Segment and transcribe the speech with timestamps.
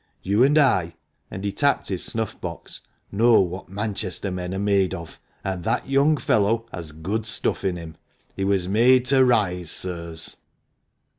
[0.23, 0.95] You and I"—
[1.29, 5.87] and he tapped his snuff box— "know what Manchester men are made of, and that
[5.87, 7.97] young fellow has good stuff in him!
[8.35, 10.37] He was made to rise, sirs."